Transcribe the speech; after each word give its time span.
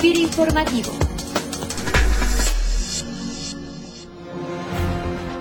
FIR 0.00 0.18
Informativo. 0.18 0.90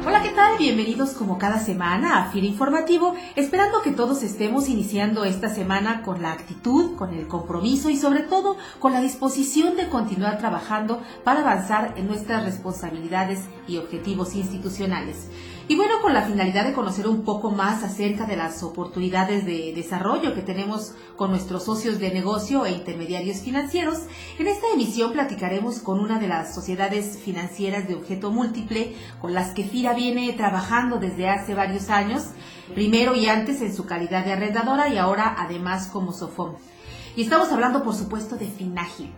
Hola, 0.07 0.23
¿qué 0.23 0.29
tal? 0.29 0.57
Bienvenidos 0.57 1.09
como 1.11 1.37
cada 1.37 1.59
semana 1.59 2.19
a 2.23 2.31
FIR 2.31 2.45
Informativo, 2.45 3.15
esperando 3.35 3.81
que 3.81 3.91
todos 3.91 4.23
estemos 4.23 4.69
iniciando 4.69 5.25
esta 5.25 5.49
semana 5.49 6.03
con 6.03 6.21
la 6.21 6.31
actitud, 6.31 6.95
con 6.95 7.13
el 7.13 7.27
compromiso 7.27 7.89
y 7.89 7.97
sobre 7.97 8.21
todo 8.21 8.55
con 8.79 8.93
la 8.93 9.01
disposición 9.01 9.75
de 9.75 9.89
continuar 9.89 10.37
trabajando 10.37 11.01
para 11.25 11.41
avanzar 11.41 11.93
en 11.97 12.07
nuestras 12.07 12.45
responsabilidades 12.45 13.41
y 13.67 13.77
objetivos 13.77 14.35
institucionales. 14.35 15.27
Y 15.67 15.75
bueno, 15.75 15.95
con 15.99 16.13
la 16.13 16.21
finalidad 16.21 16.63
de 16.63 16.73
conocer 16.73 17.07
un 17.07 17.23
poco 17.23 17.49
más 17.49 17.83
acerca 17.83 18.27
de 18.27 18.35
las 18.35 18.61
oportunidades 18.61 19.47
de 19.47 19.73
desarrollo 19.75 20.35
que 20.35 20.43
tenemos 20.43 20.93
con 21.15 21.31
nuestros 21.31 21.63
socios 21.63 21.97
de 21.97 22.11
negocio 22.11 22.67
e 22.67 22.71
intermediarios 22.71 23.39
financieros, 23.39 24.03
en 24.37 24.45
esta 24.45 24.67
emisión 24.75 25.11
platicaremos 25.11 25.79
con 25.79 25.99
una 25.99 26.19
de 26.19 26.27
las 26.27 26.53
sociedades 26.53 27.17
financieras 27.17 27.87
de 27.87 27.95
objeto 27.95 28.29
múltiple 28.29 28.93
con 29.19 29.33
las 29.33 29.55
que 29.55 29.63
FIRA 29.63 29.93
viene 29.93 30.31
trabajando 30.33 30.97
desde 30.97 31.29
hace 31.29 31.55
varios 31.55 31.89
años, 31.89 32.25
primero 32.75 33.15
y 33.15 33.25
antes 33.25 33.59
en 33.61 33.75
su 33.75 33.87
calidad 33.87 34.23
de 34.23 34.33
arrendadora 34.33 34.89
y 34.89 34.99
ahora 34.99 35.35
además 35.35 35.87
como 35.87 36.13
SOFOM. 36.13 36.57
Y 37.15 37.23
estamos 37.23 37.51
hablando, 37.51 37.81
por 37.81 37.95
supuesto, 37.95 38.35
de 38.35 38.45
Finagil. 38.45 39.11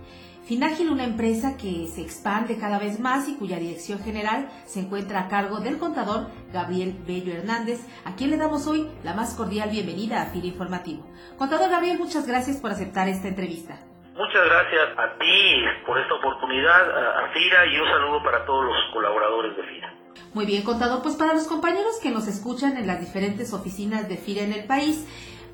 Finagil, 0.47 0.89
una 0.89 1.03
empresa 1.03 1.57
que 1.57 1.87
se 1.87 2.01
expande 2.01 2.57
cada 2.57 2.79
vez 2.79 3.01
más 3.01 3.27
y 3.27 3.35
cuya 3.35 3.59
dirección 3.59 3.99
general 3.99 4.47
se 4.65 4.79
encuentra 4.79 5.19
a 5.19 5.27
cargo 5.27 5.59
del 5.59 5.77
contador 5.77 6.27
Gabriel 6.53 6.95
Bello 7.05 7.33
Hernández, 7.33 7.85
a 8.05 8.15
quien 8.15 8.29
le 8.29 8.37
damos 8.37 8.65
hoy 8.65 8.87
la 9.03 9.13
más 9.13 9.35
cordial 9.35 9.71
bienvenida 9.71 10.21
a 10.21 10.27
FIRA 10.27 10.47
Informativo. 10.47 11.05
Contador 11.37 11.69
Gabriel, 11.69 11.99
muchas 11.99 12.25
gracias 12.25 12.61
por 12.61 12.71
aceptar 12.71 13.09
esta 13.09 13.27
entrevista. 13.27 13.77
Muchas 14.15 14.45
gracias 14.45 14.97
a 14.97 15.17
ti 15.19 15.65
por 15.85 15.99
esta 15.99 16.13
oportunidad, 16.13 17.25
a 17.25 17.33
FIRA 17.33 17.65
y 17.65 17.79
un 17.79 17.87
saludo 17.89 18.23
para 18.23 18.45
todos 18.45 18.63
los 18.67 18.77
colaboradores 18.93 19.57
de 19.57 19.63
FIRA. 19.63 19.93
Muy 20.33 20.45
bien, 20.45 20.63
contador, 20.63 21.01
pues 21.01 21.15
para 21.15 21.33
los 21.33 21.47
compañeros 21.47 21.99
que 22.01 22.09
nos 22.09 22.25
escuchan 22.25 22.77
en 22.77 22.87
las 22.87 23.01
diferentes 23.01 23.51
oficinas 23.51 24.07
de 24.07 24.15
FIRA 24.15 24.43
en 24.43 24.53
el 24.53 24.63
país, 24.63 25.05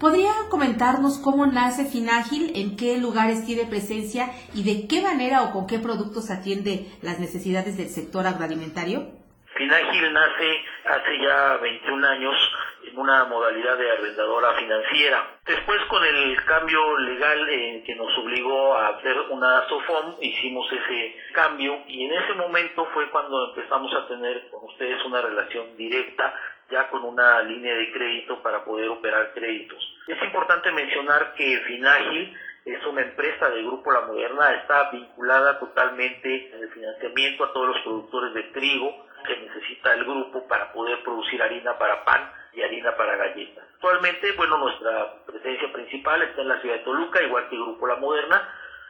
¿Podría 0.03 0.33
comentarnos 0.49 1.17
cómo 1.17 1.45
nace 1.45 1.85
Finágil, 1.85 2.51
en 2.57 2.75
qué 2.75 2.97
lugares 2.97 3.45
tiene 3.45 3.63
presencia 3.63 4.31
y 4.53 4.65
de 4.65 4.85
qué 4.85 5.01
manera 5.01 5.43
o 5.43 5.53
con 5.53 5.65
qué 5.65 5.79
productos 5.79 6.29
atiende 6.29 6.91
las 7.01 7.21
necesidades 7.21 7.77
del 7.77 7.87
sector 7.87 8.27
agroalimentario? 8.27 9.07
Finágil 9.55 10.11
nace 10.11 10.61
hace 10.83 11.19
ya 11.25 11.55
21 11.55 12.05
años 12.05 12.35
una 12.95 13.25
modalidad 13.25 13.77
de 13.77 13.91
arrendadora 13.91 14.53
financiera. 14.53 15.39
Después 15.45 15.80
con 15.89 16.03
el 16.03 16.44
cambio 16.45 16.97
legal 17.00 17.50
eh, 17.50 17.83
que 17.85 17.95
nos 17.95 18.17
obligó 18.17 18.75
a 18.75 18.89
hacer 18.89 19.17
una 19.30 19.67
SOFOM, 19.67 20.16
hicimos 20.22 20.66
ese 20.72 21.16
cambio 21.33 21.83
y 21.88 22.05
en 22.05 22.13
ese 22.13 22.33
momento 22.33 22.85
fue 22.94 23.09
cuando 23.09 23.50
empezamos 23.50 23.94
a 23.94 24.08
tener 24.08 24.50
con 24.50 24.63
ustedes 24.66 25.03
una 25.05 25.22
relación 25.22 25.75
directa 25.77 26.33
ya 26.72 26.89
con 26.89 27.03
una 27.03 27.41
línea 27.44 27.75
de 27.75 27.91
crédito 27.91 28.41
para 28.41 28.63
poder 28.63 28.89
operar 28.89 29.33
créditos. 29.33 29.78
Es 30.07 30.22
importante 30.23 30.72
mencionar 30.72 31.33
que 31.35 31.59
Finagil 31.67 32.35
es 32.66 32.85
una 32.85 33.02
empresa 33.02 33.50
del 33.50 33.66
Grupo 33.66 33.91
La 33.91 34.02
Moderna, 34.02 34.52
está 34.52 34.89
vinculada 34.91 35.59
totalmente 35.59 36.55
en 36.55 36.63
el 36.63 36.69
financiamiento 36.69 37.44
a 37.44 37.53
todos 37.53 37.67
los 37.67 37.81
productores 37.83 38.33
de 38.33 38.44
trigo 38.44 39.05
que 39.23 39.38
necesita 39.38 39.93
el 39.93 40.03
grupo 40.05 40.47
para 40.47 40.71
poder 40.71 41.02
producir 41.03 41.41
harina 41.41 41.77
para 41.77 42.03
pan 42.03 42.31
y 42.53 42.61
harina 42.61 42.95
para 42.95 43.16
galletas. 43.16 43.66
Actualmente, 43.75 44.31
bueno, 44.33 44.57
nuestra 44.57 45.25
presencia 45.25 45.71
principal 45.73 46.21
está 46.21 46.41
en 46.41 46.49
la 46.49 46.61
ciudad 46.61 46.75
de 46.75 46.83
Toluca, 46.83 47.21
igual 47.21 47.49
que 47.49 47.55
el 47.55 47.63
Grupo 47.63 47.88
La 47.88 47.95
Moderna, 47.95 48.49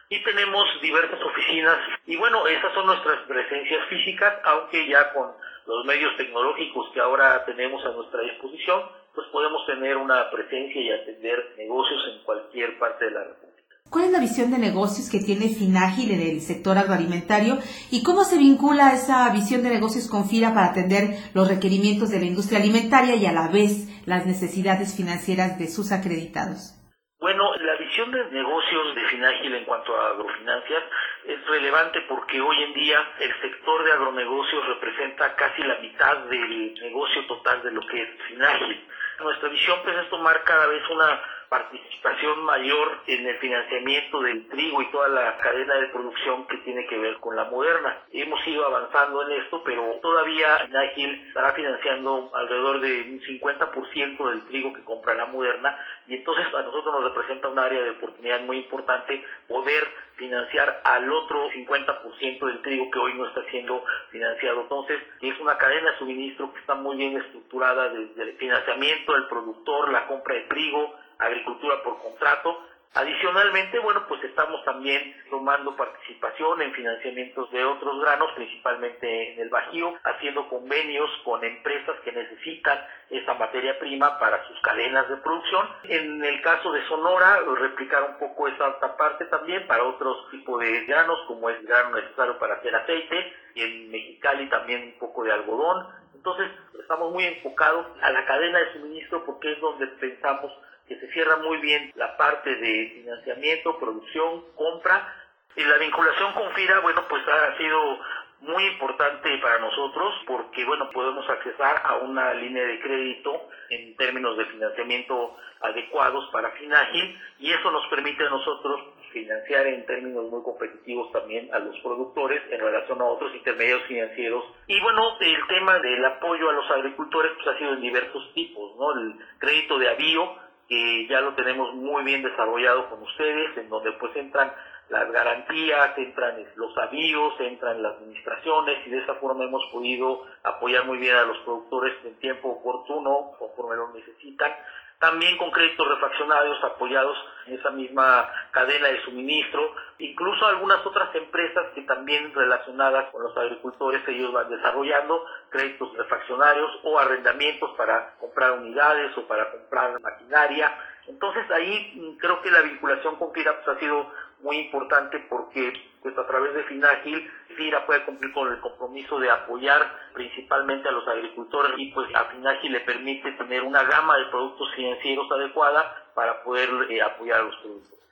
y 0.10 0.24
tenemos 0.24 0.68
diversas 0.82 1.22
oficinas 1.22 1.80
y 2.06 2.16
bueno, 2.18 2.46
esas 2.46 2.74
son 2.74 2.86
nuestras 2.86 3.20
presencias 3.22 3.88
físicas, 3.88 4.36
aunque 4.44 4.88
ya 4.88 5.12
con 5.14 5.32
los 5.66 5.86
medios 5.86 6.16
tecnológicos 6.18 6.92
que 6.94 7.00
ahora 7.00 7.44
tenemos 7.46 7.84
a 7.86 7.90
nuestra 7.90 8.22
disposición, 8.22 8.84
pues 9.16 9.28
podemos 9.28 9.66
tener 9.66 9.98
una 9.98 10.30
presencia 10.30 10.82
y 10.82 10.92
atender 10.92 11.56
negocios 11.58 12.02
en 12.12 12.24
cualquier 12.24 12.78
parte 12.78 13.06
de 13.06 13.12
la 13.12 13.24
República. 13.24 13.53
¿Cuál 13.94 14.06
es 14.06 14.12
la 14.12 14.26
visión 14.26 14.50
de 14.50 14.58
negocios 14.58 15.06
que 15.06 15.22
tiene 15.22 15.54
Finagil 15.54 16.10
en 16.10 16.22
el 16.26 16.42
sector 16.42 16.80
agroalimentario 16.80 17.62
y 17.92 18.02
cómo 18.02 18.24
se 18.24 18.40
vincula 18.40 18.90
esa 18.90 19.30
visión 19.30 19.62
de 19.62 19.70
negocios 19.70 20.10
con 20.10 20.26
FIRA 20.26 20.50
para 20.50 20.74
atender 20.74 21.14
los 21.38 21.46
requerimientos 21.48 22.10
de 22.10 22.18
la 22.18 22.26
industria 22.26 22.58
alimentaria 22.58 23.14
y 23.14 23.28
a 23.28 23.32
la 23.32 23.54
vez 23.54 23.86
las 24.10 24.26
necesidades 24.26 24.98
financieras 24.98 25.60
de 25.60 25.70
sus 25.70 25.92
acreditados? 25.92 26.74
Bueno, 27.22 27.54
la 27.54 27.78
visión 27.78 28.10
de 28.10 28.26
negocios 28.34 28.96
de 28.96 29.06
Finagil 29.14 29.54
en 29.54 29.66
cuanto 29.66 29.96
a 29.96 30.10
agrofinancias 30.18 30.84
es 31.30 31.46
relevante 31.46 32.02
porque 32.10 32.42
hoy 32.42 32.64
en 32.64 32.74
día 32.74 32.98
el 33.20 33.32
sector 33.46 33.84
de 33.86 33.92
agronegocios 33.92 34.68
representa 34.74 35.36
casi 35.36 35.62
la 35.62 35.78
mitad 35.78 36.18
del 36.34 36.74
negocio 36.82 37.28
total 37.28 37.62
de 37.62 37.70
lo 37.70 37.82
que 37.86 38.02
es 38.02 38.10
Finagil. 38.28 38.88
Nuestra 39.20 39.50
visión 39.50 39.78
pues, 39.84 39.96
es 39.98 40.10
tomar 40.10 40.44
cada 40.44 40.66
vez 40.66 40.82
una 40.90 41.22
participación 41.54 42.46
mayor 42.46 42.98
en 43.06 43.28
el 43.28 43.38
financiamiento 43.38 44.22
del 44.22 44.48
trigo 44.48 44.82
y 44.82 44.90
toda 44.90 45.08
la 45.08 45.38
cadena 45.38 45.76
de 45.76 45.90
producción 45.90 46.48
que 46.48 46.58
tiene 46.66 46.88
que 46.88 46.98
ver 46.98 47.20
con 47.20 47.36
la 47.36 47.44
moderna. 47.44 47.96
Hemos 48.12 48.40
ido 48.48 48.66
avanzando 48.66 49.22
en 49.22 49.40
esto, 49.40 49.62
pero 49.64 50.00
todavía 50.02 50.66
Nagil 50.72 51.28
estará 51.28 51.54
financiando 51.54 52.32
alrededor 52.34 52.80
de 52.80 53.02
un 53.04 53.22
50% 53.22 54.30
del 54.32 54.48
trigo 54.48 54.74
que 54.74 54.84
compra 54.84 55.14
la 55.14 55.28
moderna 55.28 55.78
y 56.08 56.16
entonces 56.16 56.48
a 56.48 56.64
nosotros 56.64 56.92
nos 56.92 57.14
representa 57.14 57.50
un 57.50 57.60
área 57.60 57.84
de 57.84 57.92
oportunidad 57.92 58.42
muy 58.42 58.58
importante 58.58 59.24
poder 59.48 59.84
financiar 60.16 60.82
al 60.84 61.12
otro 61.12 61.52
50% 61.52 62.46
del 62.48 62.62
trigo 62.64 62.90
que 62.90 63.00
hoy 63.00 63.14
no 63.14 63.28
está 63.28 63.44
siendo 63.52 63.84
financiado. 64.10 64.62
Entonces, 64.62 65.00
es 65.22 65.40
una 65.40 65.58
cadena 65.58 65.92
de 65.92 65.98
suministro 66.00 66.52
que 66.52 66.60
está 66.60 66.76
muy 66.76 66.98
bien 66.98 67.18
estructurada 67.18 67.90
desde 67.90 68.24
el 68.24 68.34
financiamiento 68.38 69.14
del 69.14 69.28
productor, 69.28 69.92
la 69.92 70.08
compra 70.08 70.36
de 70.36 70.42
trigo, 70.42 71.03
agricultura 71.26 71.82
por 71.84 72.02
contrato. 72.02 72.68
Adicionalmente, 72.96 73.80
bueno, 73.80 74.06
pues 74.08 74.24
estamos 74.24 74.64
también 74.66 75.16
tomando 75.32 75.76
participación 75.76 76.62
en 76.62 76.74
financiamientos 76.74 77.50
de 77.50 77.66
otros 77.66 78.00
granos, 78.00 78.32
principalmente 78.36 79.34
en 79.34 79.40
el 79.40 79.50
Bajío, 79.50 79.96
haciendo 80.04 80.48
convenios 80.48 81.10
con 81.26 81.44
empresas 81.44 81.96
que 82.06 82.12
necesitan 82.12 82.80
esta 83.10 83.34
materia 83.34 83.80
prima 83.80 84.20
para 84.20 84.48
sus 84.48 84.62
cadenas 84.62 85.10
de 85.10 85.18
producción. 85.18 85.68
En 85.86 86.24
el 86.24 86.40
caso 86.44 86.72
de 86.72 86.88
Sonora, 86.88 87.40
replicar 87.58 88.04
un 88.04 88.20
poco 88.20 88.48
esa 88.48 88.80
parte 88.96 89.26
también 89.26 89.66
para 89.66 89.86
otros 89.86 90.30
tipos 90.30 90.60
de 90.60 90.86
granos, 90.86 91.20
como 91.28 91.50
es 91.50 91.58
el 91.62 91.66
grano 91.66 91.96
necesario 91.96 92.38
para 92.38 92.56
hacer 92.56 92.76
aceite, 92.76 93.34
y 93.56 93.64
en 93.64 93.90
Mexicali 93.90 94.48
también 94.50 94.84
un 94.84 95.00
poco 95.00 95.24
de 95.24 95.32
algodón. 95.32 95.88
Entonces, 96.14 96.48
estamos 96.80 97.12
muy 97.12 97.26
enfocados 97.26 97.88
a 98.04 98.12
la 98.12 98.24
cadena 98.26 98.60
de 98.60 98.74
suministro 98.74 99.26
porque 99.26 99.52
es 99.52 99.60
donde 99.60 99.88
pensamos 99.88 100.54
se 101.00 101.12
cierra 101.12 101.38
muy 101.38 101.58
bien 101.58 101.92
la 101.96 102.16
parte 102.18 102.56
de 102.56 102.92
financiamiento, 102.96 103.80
producción, 103.80 104.46
compra. 104.56 105.20
Y 105.56 105.64
la 105.64 105.78
vinculación 105.78 106.34
con 106.34 106.52
FIRA, 106.54 106.80
bueno, 106.80 107.04
pues 107.08 107.22
ha 107.28 107.58
sido 107.58 108.00
muy 108.42 108.66
importante 108.66 109.38
para 109.38 109.60
nosotros 109.60 110.14
porque, 110.28 110.66
bueno, 110.66 110.90
podemos 110.92 111.28
accesar 111.30 111.82
a 111.84 111.96
una 111.98 112.34
línea 112.34 112.64
de 112.66 112.80
crédito 112.80 113.48
en 113.70 113.96
términos 113.96 114.38
de 114.38 114.46
financiamiento 114.46 115.38
adecuados 115.62 116.30
para 116.32 116.52
Finagil 116.52 117.18
y 117.40 117.52
eso 117.52 117.72
nos 117.72 117.88
permite 117.88 118.26
a 118.26 118.30
nosotros 118.30 118.82
financiar 119.14 119.68
en 119.68 119.86
términos 119.86 120.30
muy 120.30 120.44
competitivos 120.44 121.12
también 121.12 121.54
a 121.54 121.60
los 121.60 121.80
productores 121.80 122.42
en 122.52 122.60
relación 122.60 123.00
a 123.00 123.06
otros 123.06 123.34
intermediarios 123.34 123.88
financieros. 123.88 124.44
Y 124.68 124.82
bueno, 124.82 125.18
el 125.22 125.48
tema 125.48 125.80
del 125.80 126.04
apoyo 126.04 126.50
a 126.50 126.54
los 126.54 126.70
agricultores 126.72 127.32
pues 127.36 127.48
ha 127.48 127.58
sido 127.58 127.74
en 127.74 127.82
diversos 127.82 128.34
tipos, 128.34 128.76
¿no? 128.76 128.92
El 129.00 129.16
crédito 129.40 129.78
de 129.78 129.90
avío, 129.90 130.36
que 130.68 131.08
ya 131.08 131.22
lo 131.22 131.34
tenemos 131.36 131.74
muy 131.76 132.04
bien 132.04 132.24
desarrollado 132.24 132.90
con 132.90 133.02
ustedes, 133.04 133.58
en 133.58 133.70
donde 133.70 133.92
pues 133.94 134.16
entran 134.16 134.52
las 134.90 135.12
garantías, 135.12 135.98
entran 135.98 136.36
los 136.56 136.78
avíos, 136.78 137.34
entran 137.40 137.82
las 137.82 137.96
administraciones 137.96 138.86
y 138.86 138.90
de 138.92 139.00
esa 139.00 139.16
forma 139.16 139.46
hemos 139.46 139.64
podido 139.72 140.24
apoyar 140.44 140.86
muy 140.86 140.98
bien 140.98 141.16
a 141.16 141.24
los 141.24 141.38
productores 141.40 141.94
en 142.06 142.16
tiempo 142.20 142.50
oportuno, 142.50 143.32
conforme 143.40 143.76
lo 143.76 143.94
necesitan. 143.94 144.52
También 145.00 145.38
con 145.38 145.52
créditos 145.52 145.88
refaccionarios 145.88 146.64
apoyados 146.64 147.18
en 147.46 147.60
esa 147.60 147.72
misma 147.72 148.30
cadena 148.52 148.88
de 148.88 149.02
suministro, 149.04 149.76
incluso 149.98 150.46
algunas 150.46 150.86
otras 150.86 151.14
empresas 151.16 151.66
que 151.76 151.82
también 151.82 152.34
relacionadas 152.34 153.12
con 153.12 153.24
los 153.24 153.36
agricultores 153.36 154.02
ellos 154.08 154.32
van 154.32 154.50
desarrollando 154.50 155.26
créditos 155.50 155.96
refaccionarios 155.98 156.72
o 156.84 156.98
arrendamientos 156.98 157.72
para 157.76 158.16
comprar 158.20 158.52
unidades 158.54 159.18
o 159.18 159.28
para 159.28 159.52
comprar 159.52 160.00
maquinaria. 160.00 160.74
Entonces 161.08 161.50
ahí 161.52 161.94
mm, 161.96 162.18
creo 162.18 162.42
que 162.42 162.52
la 162.52 162.62
vinculación 162.62 163.18
con 163.18 163.34
FIRA 163.34 163.62
pues, 163.62 163.76
ha 163.76 163.80
sido 163.80 164.10
muy 164.40 164.58
importante 164.58 165.20
porque 165.30 165.74
pues 166.04 166.18
a 166.18 166.28
través 166.28 166.54
de 166.54 166.64
Finagil, 166.64 167.32
FIRA 167.56 167.86
puede 167.86 168.04
cumplir 168.06 168.34
con 168.34 168.52
el 168.52 168.60
compromiso 168.60 169.20
de 169.20 169.32
apoyar 169.32 169.82
principalmente 170.14 170.90
a 170.90 170.92
los 170.92 171.08
agricultores 171.08 171.72
y 171.78 171.92
pues 171.94 172.14
a 172.14 172.26
Finagil 172.26 172.74
le 172.74 172.82
permite 172.82 173.32
tener 173.32 173.64
una 173.64 173.84
gama 173.84 174.18
de 174.18 174.26
productos 174.26 174.68
financieros 174.76 175.32
adecuada 175.32 176.12
para 176.14 176.44
poder 176.44 176.70
eh, 176.90 177.02
apoyar 177.02 177.40
a 177.40 177.44
los 177.44 177.56
productores. 177.56 178.04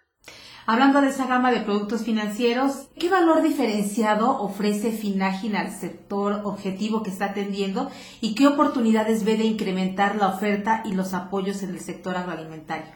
Hablando 0.68 1.02
de 1.02 1.08
esa 1.08 1.28
gama 1.28 1.52
de 1.52 1.62
productos 1.62 2.06
financieros, 2.06 2.88
¿qué 2.98 3.10
valor 3.10 3.42
diferenciado 3.42 4.30
ofrece 4.30 4.92
Finagin 4.92 5.56
al 5.56 5.72
sector 5.72 6.42
objetivo 6.44 7.02
que 7.02 7.10
está 7.10 7.32
atendiendo 7.32 7.90
y 8.22 8.36
qué 8.36 8.48
oportunidades 8.48 9.26
ve 9.26 9.38
de 9.38 9.46
incrementar 9.46 10.16
la 10.16 10.28
oferta 10.28 10.84
y 10.86 10.94
los 10.96 11.16
apoyos 11.16 11.64
en 11.64 11.72
el 11.72 11.80
sector 11.80 12.16
agroalimentario? 12.16 12.94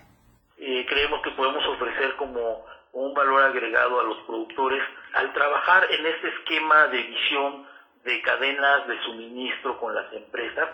Eh, 0.57 0.85
creemos 0.87 1.19
que 1.23 1.31
podemos 1.31 1.63
ofrecer 1.67 2.15
como 2.17 2.63
un 2.95 3.13
valor 3.13 3.43
agregado 3.43 3.99
a 3.99 4.03
los 4.03 4.17
productores 4.19 4.81
al 5.13 5.33
trabajar 5.33 5.85
en 5.91 6.05
este 6.05 6.29
esquema 6.29 6.87
de 6.87 7.03
visión 7.03 7.67
de 8.05 8.21
cadenas 8.21 8.87
de 8.87 9.01
suministro 9.03 9.77
con 9.79 9.93
las 9.93 10.11
empresas, 10.13 10.69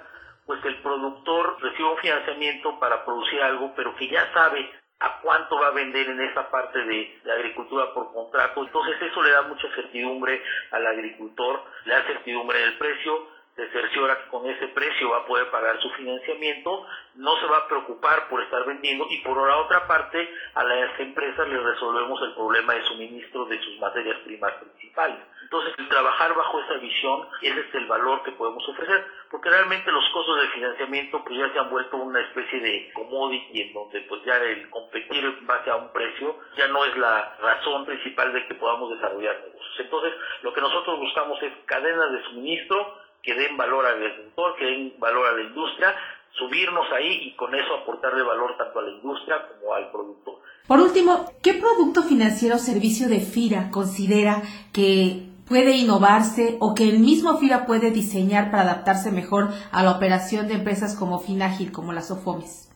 pues 0.45 0.63
el 0.65 0.81
productor 0.81 1.57
recibe 1.61 1.89
un 1.89 1.97
financiamiento 1.97 2.79
para 2.79 3.03
producir 3.05 3.41
algo, 3.41 3.73
pero 3.75 3.95
que 3.95 4.07
ya 4.07 4.31
sabe 4.33 4.69
a 4.99 5.19
cuánto 5.21 5.59
va 5.59 5.67
a 5.67 5.71
vender 5.71 6.09
en 6.09 6.21
esa 6.21 6.49
parte 6.51 6.77
de, 6.83 7.21
agricultura 7.31 7.91
por 7.93 8.13
contrato. 8.13 8.63
Entonces 8.63 9.01
eso 9.01 9.23
le 9.23 9.31
da 9.31 9.41
mucha 9.43 9.67
certidumbre 9.73 10.43
al 10.71 10.85
agricultor, 10.85 11.63
le 11.85 11.93
da 11.93 12.03
certidumbre 12.03 12.59
del 12.59 12.77
precio, 12.77 13.27
se 13.55 13.69
cerciora 13.69 14.17
que 14.23 14.29
con 14.29 14.49
ese 14.49 14.67
precio 14.69 15.09
va 15.09 15.17
a 15.17 15.25
poder 15.25 15.49
pagar 15.51 15.79
su 15.81 15.89
financiamiento, 15.91 16.85
no 17.15 17.35
se 17.37 17.45
va 17.47 17.57
a 17.57 17.67
preocupar 17.67 18.29
por 18.29 18.41
estar 18.41 18.65
vendiendo 18.65 19.05
y 19.09 19.17
por 19.19 19.45
la 19.47 19.57
otra 19.57 19.87
parte 19.87 20.29
a 20.55 20.63
las 20.63 20.99
empresas 20.99 21.47
les 21.47 21.61
resolvemos 21.61 22.21
el 22.23 22.33
problema 22.33 22.73
de 22.73 22.83
suministro 22.83 23.45
de 23.45 23.61
sus 23.61 23.79
materias 23.79 24.17
primas 24.23 24.53
principales. 24.53 25.19
Entonces, 25.43 25.73
el 25.79 25.89
trabajar 25.89 26.33
bajo 26.33 26.61
esa 26.61 26.75
visión, 26.75 27.27
ese 27.41 27.59
es 27.59 27.75
el 27.75 27.85
valor 27.87 28.23
que 28.23 28.31
podemos 28.31 28.65
ofrecer, 28.69 29.05
porque 29.29 29.49
realmente 29.49 29.91
los 29.91 30.07
costos 30.11 30.39
de 30.39 30.47
financiamiento 30.47 31.21
pues 31.25 31.37
ya 31.37 31.51
se 31.51 31.59
han 31.59 31.69
vuelto 31.69 31.97
una 31.97 32.21
especie 32.21 32.61
de 32.61 32.89
commodity 32.93 33.61
en 33.61 33.73
donde 33.73 33.99
pues 34.01 34.23
ya 34.23 34.37
el 34.37 34.69
competir 34.69 35.25
en 35.25 35.45
base 35.45 35.69
a 35.69 35.75
un 35.75 35.91
precio 35.91 36.37
ya 36.55 36.69
no 36.69 36.85
es 36.85 36.95
la 36.95 37.35
razón 37.41 37.85
principal 37.85 38.31
de 38.31 38.47
que 38.47 38.55
podamos 38.55 38.91
desarrollar 38.91 39.41
negocios. 39.41 39.79
Entonces, 39.79 40.13
lo 40.41 40.53
que 40.53 40.61
nosotros 40.61 40.99
buscamos 40.99 41.43
es 41.43 41.51
cadenas 41.65 42.13
de 42.13 42.23
suministro 42.23 43.00
que 43.23 43.33
den 43.33 43.57
valor 43.57 43.85
al 43.85 43.95
agricultor, 43.95 44.55
que 44.57 44.65
den 44.65 44.93
valor 44.99 45.27
a 45.27 45.33
la 45.33 45.41
industria, 45.41 45.95
subirnos 46.37 46.85
ahí 46.91 47.27
y 47.27 47.35
con 47.35 47.53
eso 47.53 47.75
aportarle 47.81 48.23
valor 48.23 48.55
tanto 48.57 48.79
a 48.79 48.83
la 48.83 48.91
industria 48.91 49.47
como 49.47 49.73
al 49.73 49.91
productor. 49.91 50.39
Por 50.67 50.79
último, 50.79 51.31
¿qué 51.43 51.55
producto 51.55 52.03
financiero 52.03 52.55
o 52.55 52.59
servicio 52.59 53.09
de 53.09 53.19
FIRA 53.19 53.69
considera 53.71 54.41
que 54.73 55.27
puede 55.47 55.75
innovarse 55.75 56.55
o 56.59 56.73
que 56.73 56.87
el 56.87 56.99
mismo 56.99 57.37
FIRA 57.37 57.65
puede 57.65 57.91
diseñar 57.91 58.51
para 58.51 58.63
adaptarse 58.63 59.11
mejor 59.11 59.49
a 59.71 59.83
la 59.83 59.91
operación 59.91 60.47
de 60.47 60.53
empresas 60.53 60.95
como 60.95 61.19
Finagil, 61.19 61.71
como 61.73 61.91
las 61.91 62.09
OFOMES? 62.09 62.70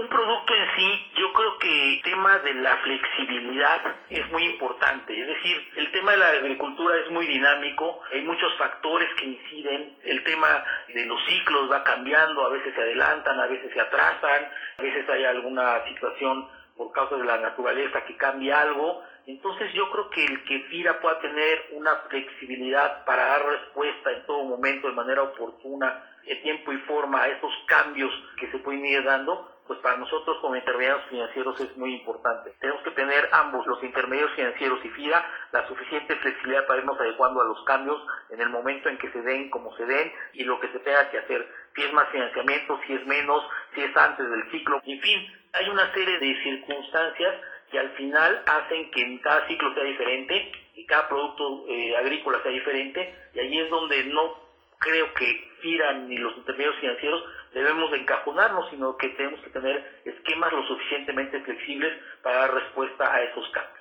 Un 0.00 0.08
producto 0.08 0.54
en 0.54 0.66
sí, 0.76 1.12
yo 1.16 1.30
creo 1.34 1.58
que 1.58 1.92
el 1.92 2.02
tema 2.02 2.38
de 2.38 2.54
la 2.54 2.74
flexibilidad 2.78 3.82
es 4.08 4.26
muy 4.30 4.44
importante. 4.46 5.12
Es 5.12 5.26
decir, 5.26 5.70
el 5.76 5.92
tema 5.92 6.12
de 6.12 6.16
la 6.16 6.28
agricultura 6.28 6.96
es 7.04 7.10
muy 7.10 7.26
dinámico, 7.26 8.00
hay 8.10 8.22
muchos 8.22 8.50
factores 8.56 9.10
que 9.18 9.26
inciden, 9.26 9.98
el 10.04 10.24
tema 10.24 10.64
de 10.88 11.04
los 11.04 11.22
ciclos 11.26 11.70
va 11.70 11.84
cambiando, 11.84 12.46
a 12.46 12.48
veces 12.48 12.74
se 12.74 12.80
adelantan, 12.80 13.40
a 13.40 13.46
veces 13.46 13.70
se 13.74 13.78
atrasan, 13.78 14.48
a 14.78 14.82
veces 14.82 15.06
hay 15.06 15.26
alguna 15.26 15.84
situación 15.84 16.48
por 16.78 16.92
causa 16.92 17.16
de 17.16 17.24
la 17.24 17.36
naturaleza 17.36 18.02
que 18.06 18.16
cambia 18.16 18.62
algo. 18.62 19.02
Entonces 19.26 19.70
yo 19.74 19.90
creo 19.90 20.08
que 20.08 20.24
el 20.24 20.44
que 20.44 20.60
FIRA 20.70 20.98
pueda 21.00 21.20
tener 21.20 21.66
una 21.72 21.94
flexibilidad 22.08 23.04
para 23.04 23.26
dar 23.26 23.44
respuesta 23.44 24.12
en 24.12 24.24
todo 24.24 24.44
momento 24.44 24.88
de 24.88 24.94
manera 24.94 25.24
oportuna, 25.24 26.06
en 26.24 26.42
tiempo 26.42 26.72
y 26.72 26.78
forma 26.78 27.22
a 27.22 27.28
estos 27.28 27.52
cambios 27.66 28.10
que 28.38 28.50
se 28.50 28.58
pueden 28.60 28.86
ir 28.86 29.04
dando, 29.04 29.59
pues 29.70 29.78
para 29.82 29.98
nosotros 29.98 30.38
como 30.40 30.56
intermediarios 30.56 31.08
financieros 31.08 31.60
es 31.60 31.76
muy 31.76 31.94
importante. 31.94 32.52
Tenemos 32.58 32.82
que 32.82 32.90
tener 32.90 33.28
ambos, 33.30 33.64
los 33.68 33.80
intermediarios 33.84 34.34
financieros 34.34 34.84
y 34.84 34.88
FIRA, 34.88 35.24
la 35.52 35.68
suficiente 35.68 36.16
flexibilidad 36.16 36.66
para 36.66 36.80
irnos 36.80 36.98
adecuando 36.98 37.40
a 37.40 37.44
los 37.44 37.62
cambios 37.62 38.02
en 38.30 38.40
el 38.40 38.48
momento 38.48 38.88
en 38.88 38.98
que 38.98 39.12
se 39.12 39.22
den, 39.22 39.48
como 39.48 39.72
se 39.76 39.86
den 39.86 40.12
y 40.32 40.42
lo 40.42 40.58
que 40.58 40.72
se 40.72 40.80
tenga 40.80 41.08
que 41.12 41.18
hacer. 41.18 41.48
Si 41.76 41.82
es 41.82 41.92
más 41.92 42.08
financiamiento, 42.08 42.80
si 42.84 42.94
es 42.94 43.06
menos, 43.06 43.44
si 43.72 43.82
es 43.82 43.96
antes 43.96 44.28
del 44.28 44.50
ciclo, 44.50 44.82
en 44.84 45.00
fin, 45.00 45.20
hay 45.52 45.68
una 45.68 45.94
serie 45.94 46.18
de 46.18 46.42
circunstancias 46.42 47.36
que 47.70 47.78
al 47.78 47.90
final 47.90 48.42
hacen 48.46 48.90
que 48.90 49.02
en 49.02 49.18
cada 49.18 49.46
ciclo 49.46 49.72
sea 49.74 49.84
diferente 49.84 50.50
y 50.74 50.84
cada 50.84 51.08
producto 51.08 51.66
eh, 51.68 51.96
agrícola 51.96 52.42
sea 52.42 52.50
diferente 52.50 53.14
y 53.34 53.38
ahí 53.38 53.60
es 53.60 53.70
donde 53.70 54.02
no 54.06 54.49
creo 54.80 55.12
que 55.14 55.50
FIRA 55.60 55.92
ni 56.08 56.16
los 56.16 56.36
intermediarios 56.38 56.80
financieros 56.80 57.22
debemos 57.52 57.92
encajonarnos, 57.92 58.70
sino 58.70 58.96
que 58.96 59.10
tenemos 59.10 59.40
que 59.40 59.50
tener 59.50 60.00
esquemas 60.04 60.52
lo 60.52 60.66
suficientemente 60.66 61.40
flexibles 61.42 61.92
para 62.22 62.36
dar 62.36 62.54
respuesta 62.54 63.14
a 63.14 63.22
esos 63.22 63.44
cambios. 63.50 63.76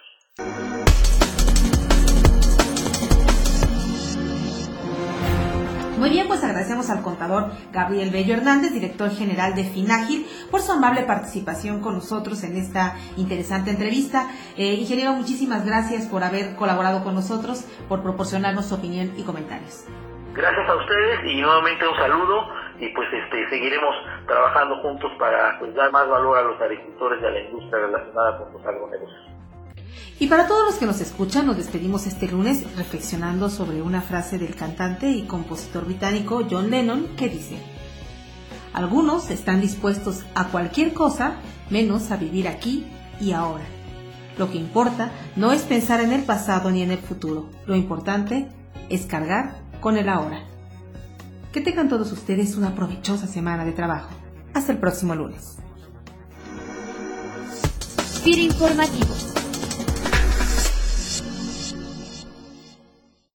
Muy 5.97 6.09
bien, 6.11 6.27
pues 6.27 6.43
agradecemos 6.43 6.89
al 6.89 7.01
contador 7.01 7.51
Gabriel 7.73 8.09
Bello 8.09 8.33
Hernández, 8.33 8.71
director 8.73 9.09
general 9.11 9.53
de 9.53 9.65
Finagil, 9.65 10.25
por 10.49 10.61
su 10.61 10.71
amable 10.71 11.03
participación 11.03 11.81
con 11.81 11.95
nosotros 11.95 12.43
en 12.43 12.55
esta 12.55 12.95
interesante 13.17 13.71
entrevista. 13.71 14.29
Eh, 14.57 14.75
ingeniero, 14.75 15.11
muchísimas 15.11 15.65
gracias 15.65 16.07
por 16.07 16.23
haber 16.23 16.55
colaborado 16.55 17.03
con 17.03 17.15
nosotros, 17.15 17.65
por 17.89 18.01
proporcionarnos 18.01 18.69
su 18.69 18.75
opinión 18.75 19.13
y 19.17 19.23
comentarios. 19.23 19.85
Gracias 20.33 20.69
a 20.69 20.75
ustedes 20.75 21.19
y 21.25 21.41
nuevamente 21.41 21.87
un 21.87 21.95
saludo 21.95 22.47
y 22.79 22.87
pues 22.89 23.07
este 23.11 23.49
seguiremos 23.49 23.95
trabajando 24.27 24.77
juntos 24.81 25.11
para 25.17 25.57
pues, 25.59 25.73
dar 25.73 25.91
más 25.91 26.07
valor 26.07 26.37
a 26.37 26.43
los 26.43 26.61
agricultores 26.61 27.21
y 27.21 27.25
a 27.25 27.31
la 27.31 27.39
industria 27.41 27.87
relacionada 27.87 28.37
con 28.37 28.53
los 28.53 28.65
agronegocios. 28.65 29.29
Y 30.19 30.27
para 30.27 30.47
todos 30.47 30.65
los 30.65 30.75
que 30.75 30.85
nos 30.85 31.01
escuchan, 31.01 31.47
nos 31.47 31.57
despedimos 31.57 32.05
este 32.05 32.27
lunes 32.27 32.77
reflexionando 32.77 33.49
sobre 33.49 33.81
una 33.81 34.01
frase 34.01 34.37
del 34.37 34.55
cantante 34.55 35.07
y 35.07 35.25
compositor 35.25 35.85
británico 35.85 36.45
John 36.49 36.69
Lennon 36.69 37.15
que 37.15 37.29
dice, 37.29 37.57
algunos 38.73 39.31
están 39.31 39.61
dispuestos 39.61 40.25
a 40.35 40.49
cualquier 40.49 40.93
cosa 40.93 41.37
menos 41.69 42.11
a 42.11 42.17
vivir 42.17 42.47
aquí 42.47 42.85
y 43.19 43.31
ahora. 43.31 43.65
Lo 44.37 44.51
que 44.51 44.57
importa 44.57 45.11
no 45.35 45.51
es 45.51 45.63
pensar 45.63 46.01
en 46.01 46.13
el 46.13 46.23
pasado 46.23 46.69
ni 46.69 46.83
en 46.83 46.91
el 46.91 46.99
futuro, 46.99 47.49
lo 47.65 47.75
importante 47.75 48.47
es 48.89 49.05
cargar 49.05 49.69
con 49.79 49.97
el 49.97 50.09
ahora. 50.09 50.41
Que 51.51 51.61
tengan 51.61 51.89
todos 51.89 52.11
ustedes 52.11 52.55
una 52.55 52.75
provechosa 52.75 53.27
semana 53.27 53.65
de 53.65 53.71
trabajo. 53.71 54.09
Hasta 54.53 54.71
el 54.71 54.77
próximo 54.77 55.15
lunes. 55.15 55.57
informativo 58.25 59.38